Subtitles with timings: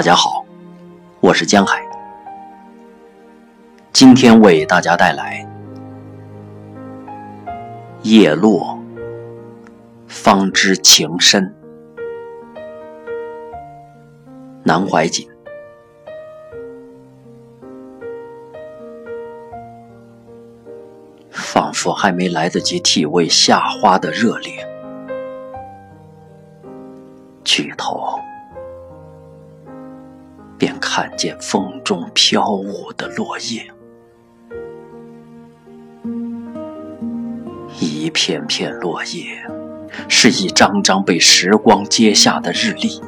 [0.00, 0.46] 大家好，
[1.20, 1.78] 我是江海，
[3.92, 5.46] 今天为大家带来
[8.00, 8.82] 《叶落
[10.06, 11.54] 方知情深》，
[14.62, 15.28] 南怀瑾。
[21.30, 24.66] 仿佛还没来得及体味夏花的热烈，
[27.44, 28.18] 举头。
[30.60, 33.66] 便看见风中飘舞的落叶，
[37.80, 39.42] 一片片落叶，
[40.06, 43.00] 是一张张被时光揭下的日历；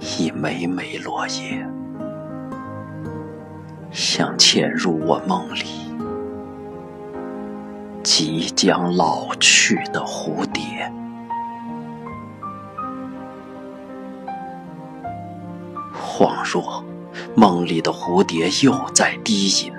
[0.00, 1.64] 一枚枚落叶，
[3.92, 5.62] 像潜入我梦里
[8.02, 10.92] 即将老去的蝴蝶。
[16.20, 16.84] 恍若
[17.34, 19.72] 梦里的蝴蝶又在低吟，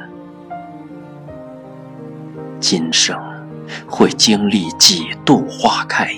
[2.60, 3.16] 今生
[3.88, 6.12] 会经历几度花开，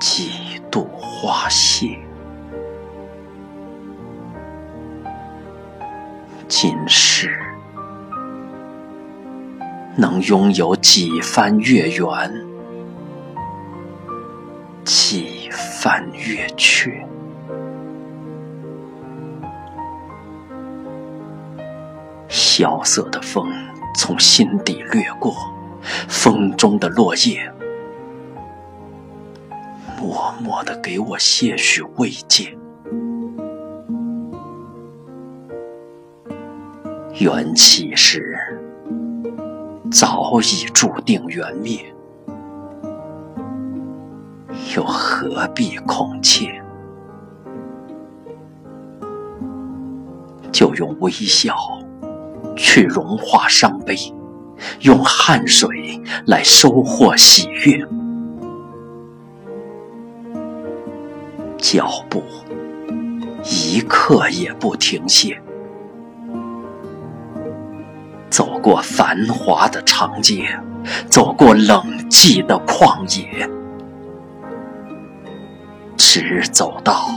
[0.00, 0.32] 几
[0.68, 1.96] 度花谢，
[6.48, 7.38] 今世
[9.96, 12.44] 能拥有几番月圆，
[14.84, 17.06] 几番月缺。
[22.56, 23.52] 萧瑟的风
[23.96, 25.34] 从心底掠过，
[26.08, 27.52] 风中的落叶，
[29.98, 32.56] 默默的给我些许慰藉。
[37.18, 38.38] 缘起时，
[39.90, 41.92] 早已注定缘灭，
[44.76, 46.62] 又何必恐怯？
[50.52, 51.52] 就用微笑。
[52.56, 53.96] 去融化伤悲，
[54.80, 57.86] 用汗水来收获喜悦。
[61.58, 62.22] 脚步
[63.44, 65.40] 一刻也不停歇，
[68.30, 70.46] 走过繁华的长街，
[71.08, 73.48] 走过冷寂的旷野，
[75.96, 77.08] 直走到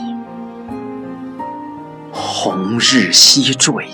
[2.12, 3.88] 红日西坠。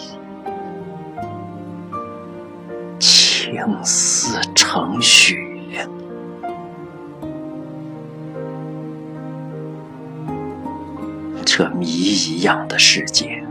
[5.14, 5.38] 雪，
[11.46, 13.44] 这谜一样的世界，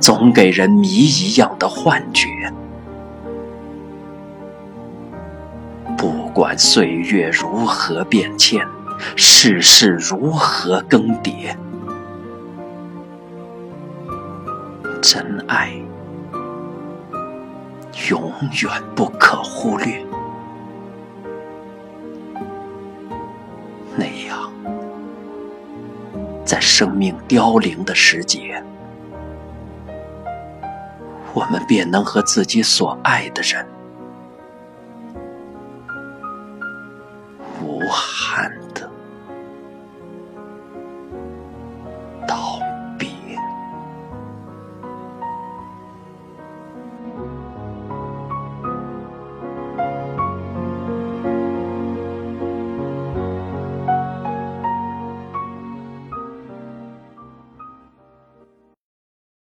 [0.00, 2.26] 总给人谜一样的幻觉。
[5.98, 8.66] 不管岁月如何变迁，
[9.14, 11.54] 世事如何更迭，
[15.02, 15.70] 真爱。
[18.10, 18.32] 永
[18.62, 20.04] 远不可忽略，
[23.96, 24.52] 那样
[26.44, 28.62] 在生命凋零的时节
[31.32, 33.66] 我们便能和自己所爱的人
[37.62, 38.63] 无憾。